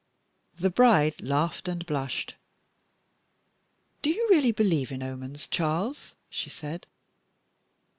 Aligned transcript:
The 0.57 0.71
bride 0.71 1.21
laughed 1.21 1.67
and 1.67 1.85
blushed. 1.85 2.33
"Do 4.01 4.09
you 4.09 4.27
really 4.31 4.51
believe 4.51 4.91
in 4.91 5.03
omens, 5.03 5.47
Charles?" 5.47 6.15
she 6.27 6.49
said. 6.49 6.87